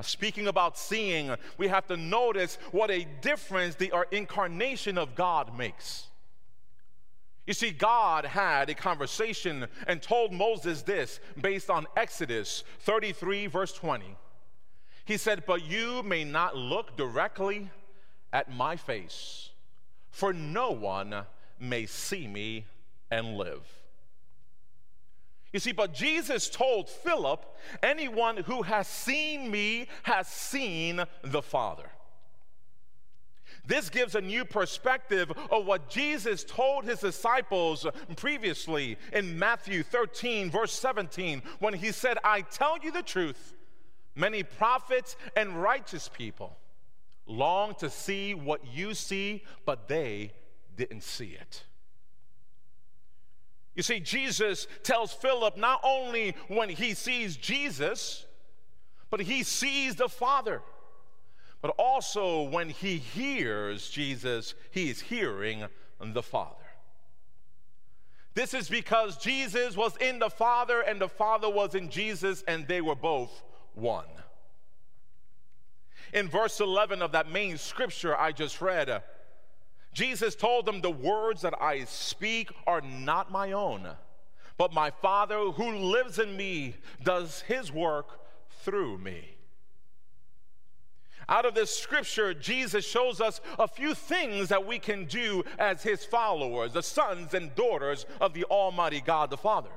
speaking 0.00 0.48
about 0.48 0.78
seeing, 0.78 1.34
we 1.58 1.68
have 1.68 1.86
to 1.86 1.96
notice 1.96 2.56
what 2.70 2.90
a 2.90 3.06
difference 3.20 3.74
the 3.74 3.92
incarnation 4.10 4.96
of 4.96 5.14
God 5.14 5.56
makes. 5.56 6.06
You 7.46 7.54
see, 7.54 7.72
God 7.72 8.24
had 8.24 8.70
a 8.70 8.74
conversation 8.74 9.66
and 9.88 10.00
told 10.00 10.32
Moses 10.32 10.82
this 10.82 11.18
based 11.40 11.70
on 11.70 11.86
Exodus 11.96 12.62
33, 12.80 13.48
verse 13.48 13.72
20. 13.72 14.16
He 15.04 15.16
said, 15.16 15.44
But 15.44 15.64
you 15.64 16.04
may 16.04 16.22
not 16.22 16.56
look 16.56 16.96
directly 16.96 17.70
at 18.32 18.52
my 18.52 18.76
face, 18.76 19.50
for 20.10 20.32
no 20.32 20.70
one 20.70 21.26
may 21.62 21.86
see 21.86 22.26
me 22.26 22.66
and 23.10 23.36
live. 23.36 23.62
You 25.52 25.60
see, 25.60 25.72
but 25.72 25.92
Jesus 25.92 26.48
told 26.48 26.88
Philip, 26.88 27.44
Anyone 27.82 28.38
who 28.38 28.62
has 28.62 28.88
seen 28.88 29.50
me 29.50 29.86
has 30.02 30.26
seen 30.26 31.02
the 31.22 31.42
Father. 31.42 31.90
This 33.64 33.90
gives 33.90 34.14
a 34.14 34.20
new 34.20 34.44
perspective 34.44 35.30
of 35.50 35.66
what 35.66 35.88
Jesus 35.88 36.42
told 36.42 36.84
his 36.84 36.98
disciples 36.98 37.86
previously 38.16 38.96
in 39.12 39.38
Matthew 39.38 39.84
13, 39.84 40.50
verse 40.50 40.72
17, 40.72 41.42
when 41.60 41.74
he 41.74 41.92
said, 41.92 42.18
I 42.24 42.40
tell 42.40 42.78
you 42.82 42.90
the 42.90 43.02
truth, 43.02 43.54
many 44.16 44.42
prophets 44.42 45.16
and 45.36 45.62
righteous 45.62 46.08
people 46.08 46.56
long 47.26 47.74
to 47.76 47.88
see 47.88 48.34
what 48.34 48.66
you 48.66 48.94
see, 48.94 49.44
but 49.64 49.86
they 49.86 50.32
didn't 50.76 51.02
see 51.02 51.36
it. 51.40 51.64
You 53.74 53.82
see, 53.82 54.00
Jesus 54.00 54.66
tells 54.82 55.12
Philip 55.12 55.56
not 55.56 55.80
only 55.82 56.36
when 56.48 56.68
he 56.68 56.94
sees 56.94 57.36
Jesus, 57.36 58.26
but 59.10 59.20
he 59.20 59.42
sees 59.42 59.96
the 59.96 60.08
Father. 60.08 60.60
But 61.62 61.74
also 61.78 62.42
when 62.42 62.68
he 62.68 62.96
hears 62.98 63.88
Jesus, 63.88 64.54
he 64.70 64.90
is 64.90 65.00
hearing 65.00 65.64
the 66.00 66.22
Father. 66.22 66.56
This 68.34 68.54
is 68.54 68.68
because 68.68 69.16
Jesus 69.18 69.76
was 69.76 69.96
in 69.98 70.18
the 70.18 70.30
Father 70.30 70.80
and 70.80 71.00
the 71.00 71.08
Father 71.08 71.48
was 71.48 71.74
in 71.74 71.90
Jesus, 71.90 72.42
and 72.48 72.66
they 72.66 72.80
were 72.80 72.94
both 72.94 73.42
one. 73.74 74.06
In 76.12 76.28
verse 76.28 76.60
11 76.60 77.00
of 77.02 77.12
that 77.12 77.30
main 77.30 77.58
scripture 77.58 78.16
I 78.16 78.32
just 78.32 78.60
read, 78.60 79.02
Jesus 79.92 80.34
told 80.34 80.66
them, 80.66 80.80
The 80.80 80.90
words 80.90 81.42
that 81.42 81.54
I 81.60 81.84
speak 81.84 82.50
are 82.66 82.80
not 82.80 83.30
my 83.30 83.52
own, 83.52 83.88
but 84.56 84.72
my 84.72 84.90
Father 84.90 85.38
who 85.38 85.76
lives 85.76 86.18
in 86.18 86.36
me 86.36 86.76
does 87.02 87.42
his 87.42 87.70
work 87.70 88.20
through 88.62 88.98
me. 88.98 89.36
Out 91.28 91.46
of 91.46 91.54
this 91.54 91.74
scripture, 91.74 92.34
Jesus 92.34 92.86
shows 92.86 93.20
us 93.20 93.40
a 93.58 93.68
few 93.68 93.94
things 93.94 94.48
that 94.48 94.66
we 94.66 94.78
can 94.78 95.04
do 95.04 95.44
as 95.58 95.82
his 95.82 96.04
followers, 96.04 96.72
the 96.72 96.82
sons 96.82 97.32
and 97.32 97.54
daughters 97.54 98.06
of 98.20 98.34
the 98.34 98.44
Almighty 98.44 99.00
God 99.00 99.30
the 99.30 99.36
Father. 99.36 99.70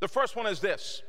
The 0.00 0.08
first 0.08 0.36
one 0.36 0.46
is 0.46 0.60
this 0.60 1.02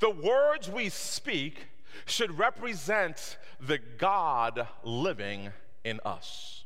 the 0.00 0.10
words 0.10 0.70
we 0.70 0.88
speak 0.88 1.66
should 2.06 2.38
represent 2.38 3.38
the 3.60 3.78
God 3.78 4.68
living 4.84 5.50
in 5.84 6.00
us. 6.04 6.64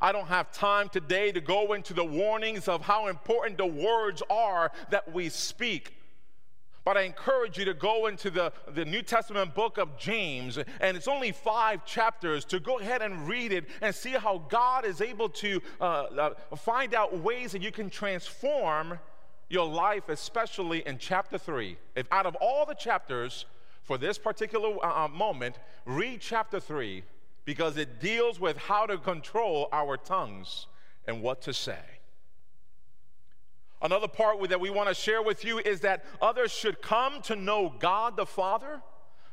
I 0.00 0.12
don't 0.12 0.28
have 0.28 0.52
time 0.52 0.88
today 0.88 1.32
to 1.32 1.40
go 1.40 1.72
into 1.72 1.94
the 1.94 2.04
warnings 2.04 2.68
of 2.68 2.82
how 2.82 3.06
important 3.06 3.56
the 3.56 3.66
words 3.66 4.22
are 4.28 4.70
that 4.90 5.12
we 5.12 5.30
speak. 5.30 5.94
But 6.84 6.96
I 6.96 7.02
encourage 7.02 7.58
you 7.58 7.64
to 7.64 7.74
go 7.74 8.06
into 8.06 8.30
the, 8.30 8.52
the 8.68 8.84
New 8.84 9.02
Testament 9.02 9.54
book 9.54 9.76
of 9.76 9.98
James, 9.98 10.58
and 10.80 10.96
it's 10.96 11.08
only 11.08 11.32
five 11.32 11.84
chapters, 11.84 12.44
to 12.44 12.60
go 12.60 12.78
ahead 12.78 13.02
and 13.02 13.26
read 13.26 13.52
it 13.52 13.64
and 13.80 13.92
see 13.92 14.12
how 14.12 14.44
God 14.48 14.84
is 14.84 15.00
able 15.00 15.28
to 15.30 15.60
uh, 15.80 15.84
uh, 15.84 16.30
find 16.56 16.94
out 16.94 17.18
ways 17.18 17.52
that 17.52 17.62
you 17.62 17.72
can 17.72 17.90
transform 17.90 19.00
your 19.48 19.66
life, 19.66 20.08
especially 20.08 20.86
in 20.86 20.98
chapter 20.98 21.38
three. 21.38 21.76
If 21.96 22.06
out 22.12 22.26
of 22.26 22.36
all 22.36 22.66
the 22.66 22.74
chapters 22.74 23.46
for 23.82 23.98
this 23.98 24.18
particular 24.18 24.76
uh, 24.84 25.06
uh 25.06 25.08
moment, 25.08 25.58
read 25.86 26.20
chapter 26.20 26.60
three 26.60 27.02
because 27.46 27.78
it 27.78 28.00
deals 28.00 28.38
with 28.38 28.58
how 28.58 28.84
to 28.84 28.98
control 28.98 29.68
our 29.72 29.96
tongues 29.96 30.66
and 31.06 31.22
what 31.22 31.40
to 31.42 31.54
say. 31.54 31.78
Another 33.80 34.08
part 34.08 34.46
that 34.50 34.60
we 34.60 34.68
want 34.68 34.88
to 34.88 34.94
share 34.94 35.22
with 35.22 35.44
you 35.44 35.60
is 35.60 35.80
that 35.80 36.04
others 36.20 36.50
should 36.50 36.82
come 36.82 37.22
to 37.22 37.36
know 37.36 37.72
God 37.78 38.16
the 38.16 38.26
Father 38.26 38.82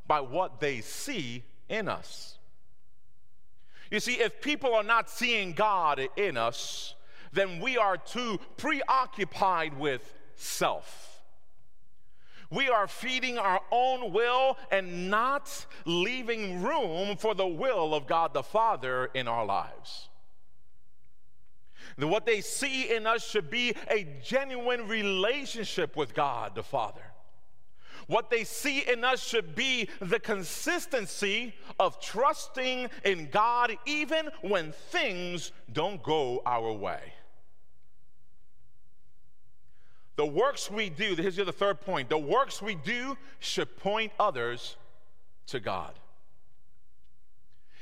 by 0.08 0.22
what 0.22 0.60
they 0.60 0.79
see 0.79 1.43
in 1.67 1.89
us. 1.89 2.38
You 3.89 4.00
see, 4.00 4.13
if 4.13 4.41
people 4.41 4.74
are 4.75 4.84
not 4.84 5.10
seeing 5.10 5.53
God 5.53 6.08
in 6.15 6.38
us, 6.38 6.93
then 7.32 7.60
we 7.60 7.77
are 7.77 7.98
too 7.98 8.39
preoccupied 8.58 9.77
with 9.77 10.13
self 10.36 11.12
we 12.54 12.70
are 12.70 12.88
feeding 12.88 13.38
our 13.38 13.62
own 13.72 14.14
will 14.14 14.58
and 14.72 15.10
not 15.10 15.66
leaving 15.86 16.62
room 16.62 17.18
for 17.18 17.34
the 17.34 17.48
will 17.48 17.96
of 17.96 18.08
God 18.08 18.34
the 18.34 18.44
Father 18.44 19.10
in 19.14 19.28
our 19.28 19.46
lives. 19.46 20.10
what 21.98 22.26
they 22.26 22.42
see 22.42 22.96
in 22.96 23.08
us 23.08 23.28
should 23.28 23.50
be 23.50 23.76
a 23.90 24.08
genuine 24.24 24.88
relationship 24.88 25.96
with 25.96 26.14
God 26.14 26.56
the 26.56 26.64
Father. 26.64 27.02
What 28.08 28.30
they 28.30 28.44
see 28.44 28.80
in 28.80 29.04
us 29.04 29.24
should 29.24 29.56
be 29.56 29.90
the 30.02 30.20
consistency 30.20 31.56
of 31.80 32.02
trusting 32.02 32.90
in 33.06 33.30
God 33.30 33.78
even 33.86 34.30
when 34.42 34.74
things 34.92 35.52
don't 35.72 36.04
go 36.04 36.42
our 36.46 36.72
way. 36.72 37.14
The 40.15 40.25
works 40.25 40.70
we 40.70 40.89
do, 40.89 41.15
here's 41.15 41.38
the 41.38 41.51
third 41.51 41.82
point 41.82 42.10
the 42.10 42.17
works 42.17 42.62
we 42.62 42.75
do 42.75 43.17
should 43.39 43.77
point 43.77 44.12
others 44.20 44.77
to 45.48 45.60
God. 45.60 45.93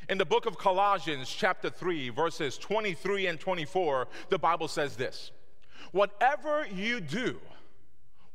In 0.10 0.18
the 0.18 0.26
book 0.26 0.46
of 0.46 0.58
Colossians, 0.58 1.30
chapter 1.30 1.70
3, 1.70 2.10
verses 2.10 2.58
23 2.58 3.28
and 3.28 3.40
24, 3.40 4.08
the 4.30 4.40
Bible 4.40 4.68
says 4.68 4.96
this 4.96 5.32
Whatever 5.92 6.66
you 6.68 7.02
do, 7.02 7.40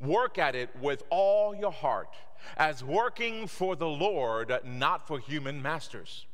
work 0.01 0.39
at 0.39 0.55
it 0.55 0.71
with 0.81 1.03
all 1.11 1.55
your 1.55 1.73
heart, 1.73 2.15
as 2.57 2.85
working 2.85 3.47
for 3.47 3.77
the 3.77 3.89
Lord, 3.89 4.53
not 4.65 5.07
for 5.07 5.19
human 5.19 5.61
masters. 5.61 6.27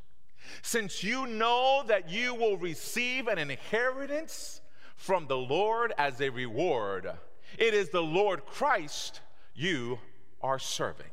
Since 0.62 1.04
you 1.04 1.26
know 1.26 1.84
that 1.86 2.10
you 2.10 2.34
will 2.34 2.56
receive 2.56 3.28
an 3.28 3.38
inheritance 3.38 4.60
from 4.96 5.28
the 5.28 5.36
Lord 5.36 5.92
as 5.96 6.20
a 6.20 6.30
reward. 6.30 7.10
It 7.58 7.74
is 7.74 7.90
the 7.90 8.02
Lord 8.02 8.46
Christ 8.46 9.20
you 9.54 9.98
are 10.40 10.58
serving. 10.58 11.06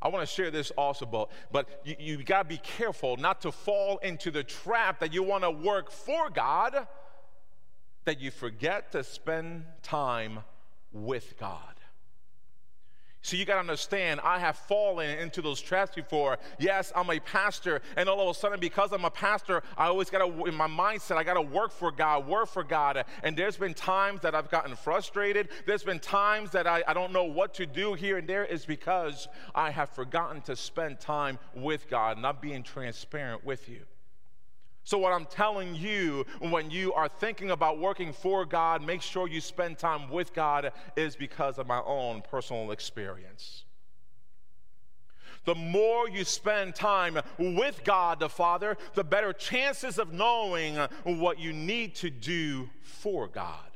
I 0.00 0.08
want 0.08 0.28
to 0.28 0.32
share 0.32 0.50
this 0.50 0.70
also, 0.72 1.06
but, 1.06 1.30
but 1.50 1.80
you, 1.84 1.96
you 1.98 2.22
got 2.22 2.44
to 2.44 2.48
be 2.48 2.58
careful 2.58 3.16
not 3.16 3.40
to 3.40 3.52
fall 3.52 3.98
into 3.98 4.30
the 4.30 4.44
trap 4.44 5.00
that 5.00 5.12
you 5.12 5.22
want 5.22 5.42
to 5.42 5.50
work 5.50 5.90
for 5.90 6.30
God, 6.30 6.86
that 8.04 8.20
you 8.20 8.30
forget 8.30 8.92
to 8.92 9.02
spend 9.02 9.64
time 9.82 10.40
with 10.92 11.38
God. 11.38 11.77
So 13.20 13.36
you 13.36 13.44
got 13.44 13.54
to 13.54 13.60
understand, 13.60 14.20
I 14.22 14.38
have 14.38 14.56
fallen 14.56 15.18
into 15.18 15.42
those 15.42 15.60
traps 15.60 15.94
before. 15.94 16.38
Yes, 16.58 16.92
I'm 16.94 17.10
a 17.10 17.18
pastor, 17.18 17.82
and 17.96 18.08
all 18.08 18.20
of 18.20 18.36
a 18.36 18.38
sudden, 18.38 18.60
because 18.60 18.92
I'm 18.92 19.04
a 19.04 19.10
pastor, 19.10 19.62
I 19.76 19.86
always 19.86 20.08
got 20.08 20.24
to, 20.24 20.44
in 20.44 20.54
my 20.54 20.68
mindset, 20.68 21.16
I 21.16 21.24
got 21.24 21.34
to 21.34 21.42
work 21.42 21.72
for 21.72 21.90
God, 21.90 22.26
work 22.26 22.48
for 22.48 22.62
God. 22.62 23.04
And 23.24 23.36
there's 23.36 23.56
been 23.56 23.74
times 23.74 24.20
that 24.20 24.34
I've 24.34 24.50
gotten 24.50 24.76
frustrated. 24.76 25.48
There's 25.66 25.82
been 25.82 25.98
times 25.98 26.52
that 26.52 26.66
I, 26.66 26.82
I 26.86 26.94
don't 26.94 27.12
know 27.12 27.24
what 27.24 27.54
to 27.54 27.66
do 27.66 27.94
here 27.94 28.18
and 28.18 28.28
there. 28.28 28.44
Is 28.44 28.64
because 28.64 29.28
I 29.54 29.70
have 29.70 29.90
forgotten 29.90 30.40
to 30.42 30.56
spend 30.56 31.00
time 31.00 31.38
with 31.54 31.88
God, 31.90 32.18
not 32.18 32.40
being 32.40 32.62
transparent 32.62 33.44
with 33.44 33.68
you. 33.68 33.80
So, 34.88 34.96
what 34.96 35.12
I'm 35.12 35.26
telling 35.26 35.74
you 35.74 36.24
when 36.40 36.70
you 36.70 36.94
are 36.94 37.10
thinking 37.10 37.50
about 37.50 37.78
working 37.78 38.10
for 38.10 38.46
God, 38.46 38.82
make 38.82 39.02
sure 39.02 39.28
you 39.28 39.38
spend 39.38 39.76
time 39.76 40.08
with 40.08 40.32
God, 40.32 40.72
is 40.96 41.14
because 41.14 41.58
of 41.58 41.66
my 41.66 41.82
own 41.84 42.22
personal 42.22 42.70
experience. 42.70 43.64
The 45.44 45.54
more 45.54 46.08
you 46.08 46.24
spend 46.24 46.74
time 46.74 47.18
with 47.38 47.84
God 47.84 48.18
the 48.18 48.30
Father, 48.30 48.78
the 48.94 49.04
better 49.04 49.34
chances 49.34 49.98
of 49.98 50.14
knowing 50.14 50.76
what 51.04 51.38
you 51.38 51.52
need 51.52 51.94
to 51.96 52.08
do 52.08 52.70
for 52.80 53.28
God. 53.28 53.70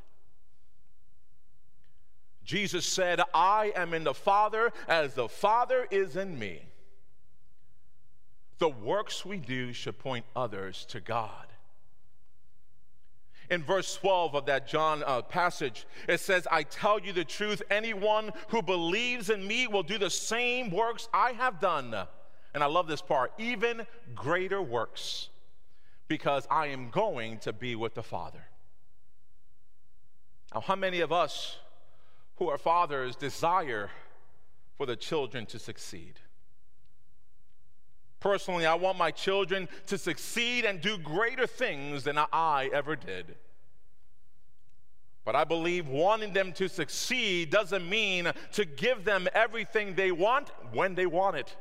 Jesus 2.42 2.87
said, 2.87 3.21
I 3.35 3.75
am 3.76 3.92
in 3.92 4.04
the 4.04 4.14
Father 4.14 4.73
as 4.88 5.12
the 5.12 5.28
Father 5.28 5.87
is 5.90 6.16
in 6.16 6.38
me 6.38 6.72
the 8.62 8.69
works 8.69 9.25
we 9.25 9.38
do 9.38 9.73
should 9.73 9.99
point 9.99 10.25
others 10.37 10.87
to 10.88 11.00
God. 11.00 11.49
in 13.50 13.61
verse 13.64 13.97
12 13.97 14.37
of 14.37 14.47
that 14.47 14.69
John 14.69 15.02
uh, 15.04 15.21
passage. 15.21 15.85
It 16.09 16.21
says, 16.21 16.47
I 16.49 16.62
tell 16.62 17.00
you 17.00 17.12
the 17.12 17.25
truth, 17.25 17.61
anyone 17.73 18.31
who 18.50 18.62
believes 18.62 19.31
in 19.31 19.45
me 19.45 19.66
will 19.66 19.83
do 19.83 19.99
the 19.99 20.09
same 20.09 20.71
works 20.71 21.09
I 21.12 21.33
have 21.33 21.59
done. 21.59 21.92
And 22.54 22.62
I 22.62 22.66
love 22.66 22.87
this 22.87 23.02
part 23.02 23.33
even 23.37 23.85
greater 24.14 24.62
works, 24.62 25.28
because 26.07 26.47
I 26.49 26.69
am 26.69 26.90
going 26.90 27.38
to 27.40 27.52
be 27.52 27.75
with 27.75 27.95
the 27.95 28.02
Father. 28.04 28.45
Now, 30.54 30.61
how 30.61 30.76
many 30.76 31.00
of 31.00 31.11
us 31.11 31.57
who 32.37 32.49
are 32.49 32.59
fathers 32.59 33.16
desire 33.16 33.90
for 34.76 34.87
the 34.87 34.95
children 34.95 35.47
to 35.47 35.59
succeed? 35.59 36.21
Personally, 38.23 38.67
I 38.67 38.76
want 38.76 38.97
my 38.97 39.11
children 39.11 39.69
to 39.88 39.99
succeed 39.99 40.64
and 40.64 40.81
do 40.81 40.97
greater 40.97 41.45
things 41.45 42.05
than 42.05 42.17
I 42.33 42.71
ever 42.73 42.95
did. 42.95 43.35
But 45.25 45.35
I 45.35 45.43
believe 45.43 45.88
wanting 45.88 46.33
them 46.33 46.52
to 46.52 46.69
succeed 46.69 47.50
doesn't 47.50 47.88
mean 47.88 48.31
to 48.52 48.64
give 48.64 49.05
them 49.05 49.26
everything 49.35 49.97
they 49.97 50.12
want 50.12 50.52
when 50.73 50.95
they 50.95 51.05
want 51.05 51.37
it. 51.37 51.57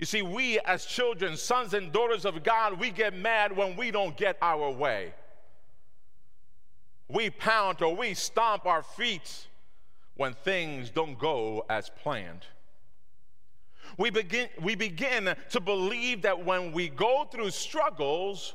You 0.00 0.06
see, 0.06 0.22
we 0.22 0.58
as 0.60 0.84
children, 0.84 1.36
sons 1.36 1.72
and 1.72 1.92
daughters 1.92 2.24
of 2.24 2.42
God, 2.42 2.80
we 2.80 2.90
get 2.90 3.14
mad 3.14 3.56
when 3.56 3.76
we 3.76 3.92
don't 3.92 4.16
get 4.16 4.36
our 4.42 4.72
way. 4.72 5.14
We 7.06 7.30
pound 7.30 7.80
or 7.80 7.94
we 7.94 8.14
stomp 8.14 8.66
our 8.66 8.82
feet 8.82 9.46
when 10.16 10.34
things 10.34 10.90
don't 10.90 11.16
go 11.16 11.64
as 11.70 11.90
planned. 11.90 12.46
We 13.96 14.10
begin, 14.10 14.48
we 14.60 14.74
begin 14.74 15.34
to 15.50 15.60
believe 15.60 16.22
that 16.22 16.44
when 16.44 16.72
we 16.72 16.88
go 16.88 17.26
through 17.30 17.50
struggles, 17.50 18.54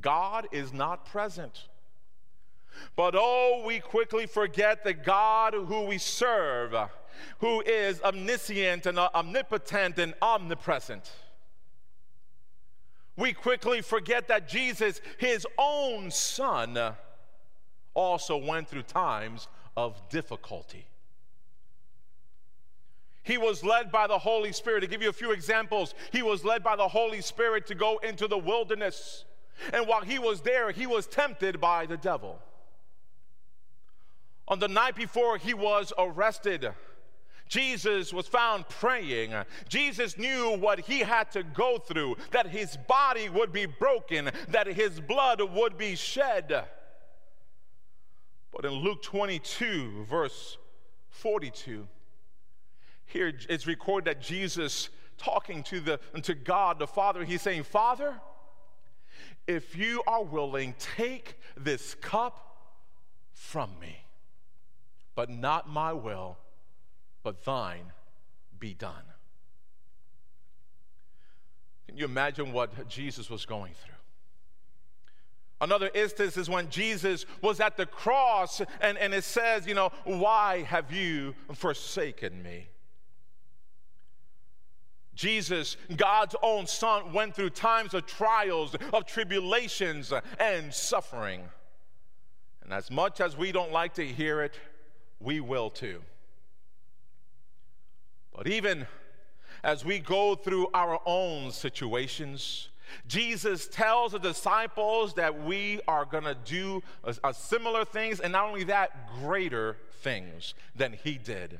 God 0.00 0.48
is 0.52 0.72
not 0.72 1.06
present. 1.06 1.68
But 2.94 3.14
oh, 3.16 3.64
we 3.66 3.80
quickly 3.80 4.26
forget 4.26 4.84
the 4.84 4.92
God 4.92 5.54
who 5.54 5.86
we 5.86 5.98
serve, 5.98 6.74
who 7.38 7.62
is 7.62 8.00
omniscient 8.02 8.86
and 8.86 8.98
uh, 8.98 9.08
omnipotent 9.14 9.98
and 9.98 10.14
omnipresent. 10.20 11.10
We 13.16 13.32
quickly 13.32 13.80
forget 13.80 14.28
that 14.28 14.46
Jesus, 14.46 15.00
his 15.18 15.46
own 15.58 16.10
son, 16.10 16.78
also 17.94 18.36
went 18.36 18.68
through 18.68 18.82
times 18.82 19.48
of 19.74 20.08
difficulty. 20.10 20.86
He 23.26 23.38
was 23.38 23.64
led 23.64 23.90
by 23.90 24.06
the 24.06 24.18
Holy 24.18 24.52
Spirit. 24.52 24.82
To 24.82 24.86
give 24.86 25.02
you 25.02 25.08
a 25.08 25.12
few 25.12 25.32
examples, 25.32 25.94
he 26.12 26.22
was 26.22 26.44
led 26.44 26.62
by 26.62 26.76
the 26.76 26.86
Holy 26.86 27.20
Spirit 27.20 27.66
to 27.66 27.74
go 27.74 27.98
into 27.98 28.28
the 28.28 28.38
wilderness. 28.38 29.24
And 29.72 29.88
while 29.88 30.02
he 30.02 30.20
was 30.20 30.42
there, 30.42 30.70
he 30.70 30.86
was 30.86 31.08
tempted 31.08 31.60
by 31.60 31.86
the 31.86 31.96
devil. 31.96 32.38
On 34.46 34.60
the 34.60 34.68
night 34.68 34.94
before 34.94 35.38
he 35.38 35.54
was 35.54 35.92
arrested, 35.98 36.72
Jesus 37.48 38.12
was 38.12 38.28
found 38.28 38.68
praying. 38.68 39.34
Jesus 39.68 40.16
knew 40.16 40.56
what 40.56 40.78
he 40.78 41.00
had 41.00 41.32
to 41.32 41.42
go 41.42 41.78
through, 41.78 42.16
that 42.30 42.46
his 42.46 42.76
body 42.86 43.28
would 43.28 43.52
be 43.52 43.66
broken, 43.66 44.30
that 44.50 44.68
his 44.68 45.00
blood 45.00 45.40
would 45.40 45.76
be 45.76 45.96
shed. 45.96 46.64
But 48.52 48.64
in 48.64 48.72
Luke 48.72 49.02
22, 49.02 50.04
verse 50.04 50.58
42, 51.08 51.88
here 53.06 53.32
it's 53.48 53.66
recorded 53.66 54.06
that 54.06 54.22
Jesus 54.22 54.90
talking 55.16 55.62
to 55.64 55.80
the 55.80 56.00
to 56.22 56.34
God 56.34 56.78
the 56.78 56.86
Father, 56.86 57.24
he's 57.24 57.42
saying, 57.42 57.62
"Father, 57.64 58.20
if 59.46 59.76
you 59.76 60.02
are 60.06 60.22
willing, 60.22 60.74
take 60.78 61.38
this 61.56 61.94
cup 61.94 62.56
from 63.32 63.78
me, 63.80 64.04
but 65.14 65.30
not 65.30 65.68
my 65.68 65.92
will, 65.92 66.36
but 67.22 67.44
thine 67.44 67.92
be 68.58 68.74
done." 68.74 69.04
Can 71.86 71.96
you 71.96 72.04
imagine 72.04 72.52
what 72.52 72.88
Jesus 72.88 73.30
was 73.30 73.46
going 73.46 73.72
through? 73.74 73.94
Another 75.60 75.90
instance 75.94 76.36
is 76.36 76.50
when 76.50 76.68
Jesus 76.68 77.24
was 77.40 77.60
at 77.60 77.76
the 77.78 77.86
cross 77.86 78.60
and, 78.80 78.98
and 78.98 79.14
it 79.14 79.24
says, 79.24 79.66
you 79.66 79.74
know, 79.74 79.90
why 80.04 80.62
have 80.64 80.92
you 80.92 81.34
forsaken 81.54 82.42
me? 82.42 82.68
Jesus, 85.16 85.76
God's 85.96 86.36
own 86.42 86.66
Son, 86.66 87.12
went 87.12 87.34
through 87.34 87.50
times 87.50 87.94
of 87.94 88.06
trials, 88.06 88.76
of 88.92 89.06
tribulations, 89.06 90.12
and 90.38 90.72
suffering. 90.72 91.42
And 92.62 92.72
as 92.72 92.90
much 92.90 93.20
as 93.20 93.36
we 93.36 93.50
don't 93.50 93.72
like 93.72 93.94
to 93.94 94.06
hear 94.06 94.42
it, 94.42 94.54
we 95.18 95.40
will 95.40 95.70
too. 95.70 96.02
But 98.36 98.46
even 98.46 98.86
as 99.64 99.84
we 99.84 99.98
go 99.98 100.34
through 100.34 100.68
our 100.74 101.00
own 101.06 101.50
situations, 101.50 102.68
Jesus 103.08 103.66
tells 103.68 104.12
the 104.12 104.18
disciples 104.18 105.14
that 105.14 105.44
we 105.44 105.80
are 105.88 106.04
going 106.04 106.24
to 106.24 106.36
do 106.44 106.82
a, 107.04 107.16
a 107.24 107.32
similar 107.32 107.86
things, 107.86 108.20
and 108.20 108.32
not 108.32 108.48
only 108.48 108.64
that, 108.64 109.08
greater 109.18 109.78
things 110.00 110.52
than 110.74 110.92
he 110.92 111.16
did. 111.16 111.58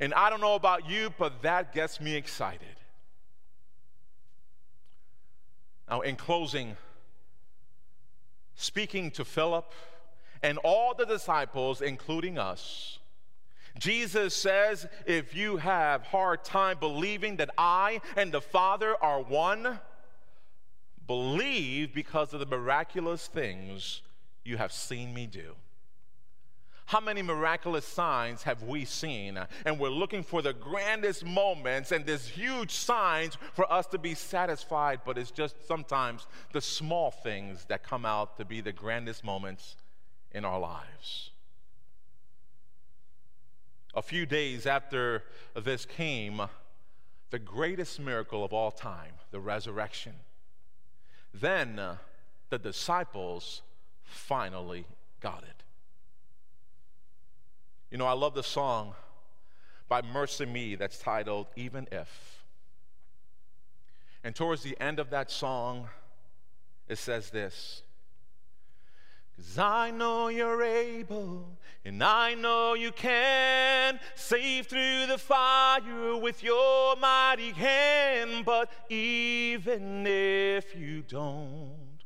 And 0.00 0.12
I 0.12 0.28
don't 0.28 0.40
know 0.42 0.54
about 0.54 0.88
you, 0.88 1.14
but 1.18 1.40
that 1.42 1.72
gets 1.72 1.98
me 1.98 2.14
excited. 2.14 2.76
Now, 5.90 6.02
in 6.02 6.14
closing, 6.14 6.76
speaking 8.54 9.10
to 9.12 9.24
Philip 9.24 9.72
and 10.40 10.56
all 10.58 10.94
the 10.94 11.04
disciples, 11.04 11.82
including 11.82 12.38
us, 12.38 13.00
Jesus 13.78 14.34
says, 14.34 14.86
if 15.04 15.34
you 15.34 15.56
have 15.56 16.02
hard 16.04 16.44
time 16.44 16.78
believing 16.78 17.36
that 17.36 17.50
I 17.58 18.00
and 18.16 18.30
the 18.30 18.40
Father 18.40 18.94
are 19.02 19.20
one, 19.20 19.80
believe 21.06 21.92
because 21.92 22.32
of 22.32 22.40
the 22.40 22.46
miraculous 22.46 23.26
things 23.26 24.02
you 24.44 24.56
have 24.58 24.72
seen 24.72 25.12
me 25.12 25.26
do. 25.26 25.54
How 26.90 26.98
many 26.98 27.22
miraculous 27.22 27.84
signs 27.84 28.42
have 28.42 28.64
we 28.64 28.84
seen? 28.84 29.38
And 29.64 29.78
we're 29.78 29.90
looking 29.90 30.24
for 30.24 30.42
the 30.42 30.52
grandest 30.52 31.24
moments 31.24 31.92
and 31.92 32.04
these 32.04 32.26
huge 32.26 32.72
signs 32.72 33.38
for 33.52 33.72
us 33.72 33.86
to 33.92 33.98
be 33.98 34.16
satisfied, 34.16 35.02
but 35.06 35.16
it's 35.16 35.30
just 35.30 35.68
sometimes 35.68 36.26
the 36.52 36.60
small 36.60 37.12
things 37.12 37.64
that 37.66 37.84
come 37.84 38.04
out 38.04 38.36
to 38.38 38.44
be 38.44 38.60
the 38.60 38.72
grandest 38.72 39.22
moments 39.22 39.76
in 40.32 40.44
our 40.44 40.58
lives. 40.58 41.30
A 43.94 44.02
few 44.02 44.26
days 44.26 44.66
after 44.66 45.22
this 45.54 45.86
came, 45.86 46.42
the 47.30 47.38
greatest 47.38 48.00
miracle 48.00 48.44
of 48.44 48.52
all 48.52 48.72
time, 48.72 49.12
the 49.30 49.38
resurrection. 49.38 50.14
Then 51.32 51.78
uh, 51.78 51.98
the 52.48 52.58
disciples 52.58 53.62
finally 54.02 54.86
got 55.20 55.44
it. 55.44 55.62
You 57.90 57.98
know, 57.98 58.06
I 58.06 58.12
love 58.12 58.34
the 58.34 58.42
song 58.42 58.94
by 59.88 60.02
Mercy 60.02 60.46
Me 60.46 60.76
that's 60.76 60.98
titled 60.98 61.48
Even 61.56 61.88
If. 61.90 62.44
And 64.22 64.34
towards 64.34 64.62
the 64.62 64.80
end 64.80 65.00
of 65.00 65.10
that 65.10 65.30
song, 65.30 65.88
it 66.88 66.98
says 66.98 67.30
this 67.30 67.82
Cause 69.36 69.58
I 69.58 69.90
know 69.90 70.28
you're 70.28 70.62
able, 70.62 71.58
and 71.84 72.04
I 72.04 72.34
know 72.34 72.74
you 72.74 72.92
can 72.92 73.98
save 74.14 74.66
through 74.66 75.06
the 75.06 75.18
fire 75.18 76.16
with 76.16 76.44
your 76.44 76.94
mighty 76.96 77.50
hand. 77.50 78.44
But 78.44 78.70
even 78.88 80.06
if 80.06 80.76
you 80.76 81.02
don't, 81.02 82.04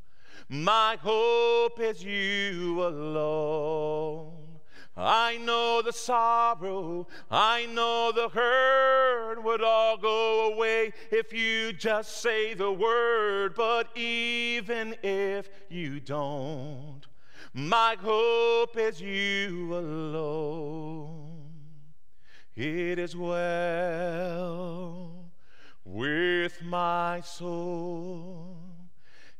my 0.48 0.96
hope 1.02 1.80
is 1.80 2.04
you 2.04 2.86
alone. 2.86 3.93
I 4.96 5.38
know 5.38 5.82
the 5.82 5.92
sorrow, 5.92 7.08
I 7.28 7.66
know 7.66 8.12
the 8.14 8.28
hurt 8.28 9.42
would 9.42 9.60
all 9.60 9.96
go 9.96 10.52
away 10.52 10.92
if 11.10 11.32
you 11.32 11.72
just 11.72 12.22
say 12.22 12.54
the 12.54 12.70
word. 12.70 13.54
But 13.56 13.88
even 13.96 14.94
if 15.02 15.48
you 15.68 15.98
don't, 15.98 17.00
my 17.52 17.96
hope 18.00 18.76
is 18.76 19.00
you 19.00 19.74
alone. 19.74 21.34
It 22.54 23.00
is 23.00 23.16
well 23.16 24.44
with 25.84 26.62
my 26.62 27.20
soul. 27.20 28.63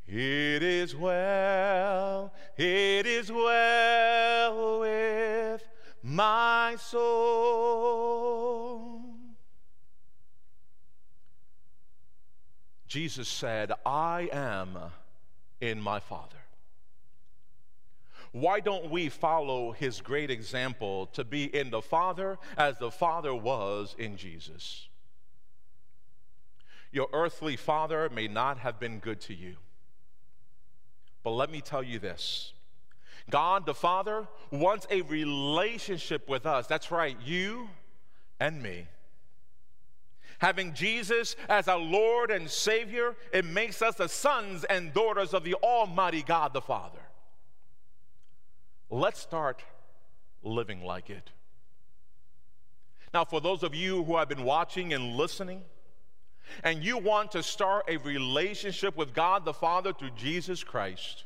It 0.07 0.63
is 0.63 0.95
well, 0.95 2.33
it 2.59 3.07
is 3.07 3.33
well 3.33 4.81
with 4.81 5.67
my 6.03 6.77
soul. 6.79 8.05
Jesus 12.87 13.27
said, 13.29 13.73
I 13.85 14.29
am 14.31 14.79
in 15.61 15.81
my 15.81 15.99
Father, 15.99 16.37
why 18.31 18.61
don't 18.61 18.91
we 18.91 19.09
follow 19.09 19.73
his 19.73 20.01
great 20.01 20.31
example 20.31 21.07
to 21.07 21.25
be 21.25 21.45
in 21.45 21.71
the 21.71 21.81
Father 21.81 22.39
as 22.59 22.79
the 22.79 22.91
Father 22.91 23.35
was 23.35 23.97
in 23.99 24.17
Jesus? 24.17 24.89
Your 26.93 27.09
earthly 27.13 27.57
father 27.57 28.09
may 28.11 28.29
not 28.29 28.59
have 28.59 28.79
been 28.79 29.01
good 29.01 29.21
to 29.23 29.35
you. 29.35 29.57
But 31.25 31.31
let 31.31 31.51
me 31.51 31.61
tell 31.61 31.83
you 31.83 31.99
this 31.99 32.53
God 33.31 33.67
the 33.67 33.75
Father 33.75 34.29
wants 34.53 34.87
a 34.91 35.01
relationship 35.03 36.29
with 36.29 36.47
us. 36.47 36.67
That's 36.69 36.91
right, 36.93 37.17
you 37.25 37.69
and 38.39 38.63
me. 38.63 38.87
Having 40.39 40.75
Jesus 40.75 41.37
as 41.49 41.69
our 41.69 41.79
Lord 41.79 42.31
and 42.31 42.51
Savior, 42.51 43.17
it 43.33 43.45
makes 43.45 43.81
us 43.81 43.95
the 43.95 44.09
sons 44.09 44.65
and 44.65 44.93
daughters 44.93 45.33
of 45.33 45.43
the 45.43 45.55
Almighty 45.55 46.23
God 46.23 46.53
the 46.53 46.61
Father. 46.61 46.99
Let's 48.91 49.21
start 49.21 49.63
living 50.43 50.85
like 50.85 51.09
it. 51.09 51.31
Now, 53.15 53.25
for 53.25 53.41
those 53.41 53.63
of 53.63 53.75
you 53.75 54.05
who 54.05 54.17
have 54.17 54.29
been 54.29 54.45
watching 54.45 54.93
and 54.93 55.17
listening, 55.17 55.63
and 56.63 56.85
you 56.85 56.99
want 56.99 57.33
to 57.33 57.43
start 57.43 57.85
a 57.89 57.97
relationship 57.99 58.97
with 58.97 59.15
God 59.15 59.45
the 59.45 59.53
Father 59.53 59.93
through 59.93 60.11
Jesus 60.17 60.63
Christ, 60.63 61.25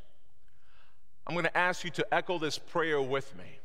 I'm 1.27 1.35
going 1.35 1.45
to 1.45 1.57
ask 1.57 1.85
you 1.85 1.91
to 1.91 2.15
echo 2.15 2.39
this 2.39 2.59
prayer 2.59 3.01
with 3.01 3.37
me. 3.37 3.59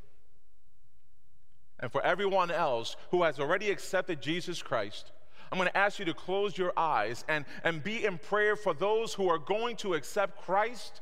And 1.79 1.91
for 1.91 2.01
everyone 2.01 2.51
else 2.51 2.95
who 3.11 3.23
has 3.23 3.39
already 3.39 3.69
accepted 3.69 4.21
Jesus 4.21 4.61
Christ, 4.61 5.11
I'm 5.51 5.57
going 5.57 5.69
to 5.69 5.77
ask 5.77 5.99
you 5.99 6.05
to 6.05 6.13
close 6.13 6.57
your 6.57 6.73
eyes 6.77 7.23
and, 7.27 7.45
and 7.63 7.83
be 7.83 8.05
in 8.05 8.17
prayer 8.17 8.55
for 8.55 8.73
those 8.73 9.13
who 9.13 9.29
are 9.29 9.37
going 9.37 9.75
to 9.77 9.93
accept 9.93 10.41
Christ 10.41 11.01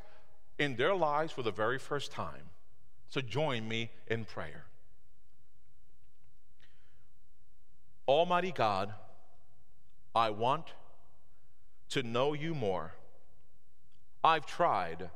in 0.59 0.75
their 0.75 0.93
lives 0.93 1.31
for 1.31 1.41
the 1.41 1.51
very 1.51 1.79
first 1.79 2.11
time. 2.11 2.49
So 3.09 3.21
join 3.21 3.67
me 3.67 3.91
in 4.07 4.25
prayer. 4.25 4.65
Almighty 8.07 8.51
God, 8.51 8.93
I 10.13 10.29
want 10.29 10.65
to 11.89 12.03
know 12.03 12.33
you 12.33 12.53
more. 12.53 12.93
I've 14.23 14.45
tried 14.45 15.09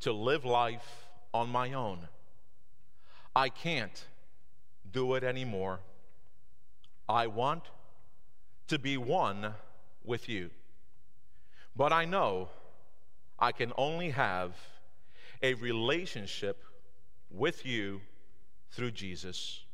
to 0.00 0.12
live 0.12 0.44
life 0.44 1.06
on 1.34 1.48
my 1.48 1.72
own. 1.72 2.08
I 3.34 3.48
can't 3.48 4.04
do 4.90 5.14
it 5.14 5.24
anymore. 5.24 5.80
I 7.08 7.26
want 7.26 7.64
to 8.68 8.78
be 8.78 8.96
one 8.96 9.54
with 10.04 10.28
you. 10.28 10.50
But 11.74 11.92
I 11.92 12.04
know 12.04 12.48
I 13.38 13.52
can 13.52 13.72
only 13.76 14.10
have 14.10 14.56
a 15.42 15.54
relationship 15.54 16.64
with 17.30 17.64
you 17.64 18.00
through 18.70 18.90
Jesus. 18.90 19.64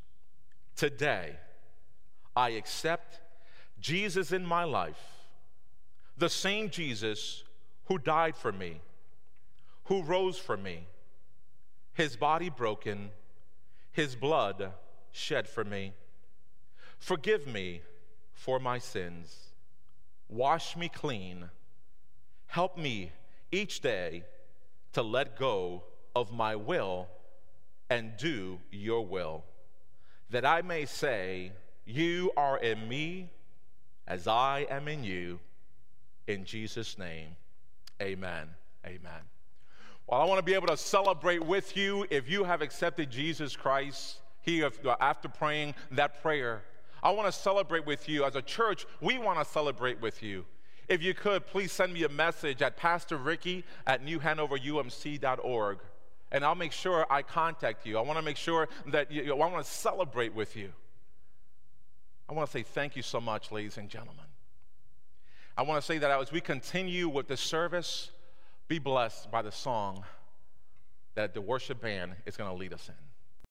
Today, 0.77 1.37
I 2.37 2.51
accept 2.51 3.21
Jesus 3.85 4.33
in 4.33 4.47
my 4.47 4.65
life, 4.65 5.27
the 6.17 6.31
same 6.31 6.71
Jesus 6.71 7.45
who 7.85 7.99
died 7.99 8.35
for 8.35 8.51
me, 8.51 8.81
who 9.85 10.03
rose 10.03 10.39
for 10.39 10.57
me, 10.57 10.87
his 11.93 12.17
body 12.17 12.49
broken, 12.49 13.11
his 13.93 14.17
blood 14.17 14.73
shed 15.13 15.47
for 15.47 15.65
me. 15.65 15.93
Forgive 16.99 17.47
me 17.47 17.83
for 18.33 18.59
my 18.59 18.79
sins. 18.79 19.53
Wash 20.31 20.79
me 20.79 20.89
clean. 20.89 21.51
Help 22.47 22.79
me 22.79 23.13
each 23.53 23.83
day 23.83 24.25
to 24.95 25.03
let 25.03 25.39
go 25.39 25.85
of 26.17 26.33
my 26.33 26.57
will 26.57 27.07
and 27.91 28.17
do 28.17 28.61
your 28.71 29.05
will, 29.05 29.45
that 30.31 30.47
I 30.47 30.63
may 30.63 30.87
say, 30.87 31.53
You 31.85 32.33
are 32.35 32.57
in 32.57 32.89
me 32.89 33.29
as 34.07 34.27
I 34.27 34.67
am 34.71 34.89
in 34.89 35.05
you. 35.05 35.41
In 36.27 36.45
Jesus' 36.45 36.99
name, 36.99 37.37
amen. 38.01 38.49
Amen. 38.87 39.23
Well, 40.07 40.21
I 40.21 40.25
want 40.25 40.39
to 40.39 40.45
be 40.45 40.55
able 40.55 40.67
to 40.67 40.77
celebrate 40.77 41.45
with 41.45 41.77
you 41.77 42.07
if 42.11 42.29
you 42.29 42.45
have 42.45 42.61
accepted 42.61 43.11
Jesus 43.11 43.57
Christ 43.57 44.19
here 44.43 44.71
uh, 44.85 44.97
after 45.01 45.29
praying 45.29 45.75
that 45.93 46.21
prayer. 46.23 46.63
I 47.03 47.11
want 47.11 47.27
to 47.27 47.33
celebrate 47.33 47.87
with 47.87 48.09
you. 48.09 48.25
As 48.25 48.37
a 48.37 48.43
church, 48.43 48.87
we 49.01 49.19
want 49.19 49.39
to 49.39 49.45
celebrate 49.45 50.01
with 50.01 50.23
you. 50.23 50.45
If 50.89 51.03
you 51.03 51.15
could, 51.15 51.47
please 51.47 51.73
send 51.73 51.95
me 51.95 52.05
a 52.05 52.09
message 52.11 52.61
at 52.61 52.77
Pastor 52.77 53.17
Ricky 53.17 53.65
at 53.87 54.05
newhanoverumc.org, 54.05 55.79
and 56.31 56.45
I'll 56.45 56.55
make 56.55 56.73
sure 56.73 57.07
I 57.11 57.23
contact 57.23 57.87
you. 57.87 57.97
I 57.97 58.03
want 58.03 58.19
to 58.19 58.25
make 58.25 58.37
sure 58.37 58.69
that 58.89 59.11
you, 59.11 59.33
I 59.33 59.35
want 59.35 59.65
to 59.65 59.71
celebrate 59.71 60.35
with 60.35 60.57
you. 60.57 60.73
I 62.29 62.33
want 62.33 62.49
to 62.49 62.53
say 62.53 62.63
thank 62.63 62.97
you 62.97 63.03
so 63.03 63.21
much, 63.21 63.53
ladies 63.53 63.77
and 63.77 63.89
gentlemen. 63.89 64.25
I 65.57 65.63
want 65.63 65.81
to 65.81 65.87
say 65.87 65.99
that 65.99 66.11
as 66.11 66.33
we 66.33 66.41
continue 66.41 67.09
with 67.09 67.29
the 67.29 67.37
service, 67.37 68.11
be 68.67 68.79
blessed 68.79 69.31
by 69.31 69.43
the 69.43 69.53
song 69.53 70.05
that 71.15 71.35
the 71.35 71.41
worship 71.41 71.81
band 71.81 72.17
is 72.27 72.37
going 72.37 72.51
to 72.51 72.57
lead 72.57 72.73
us 72.73 72.89
in. 72.89 72.95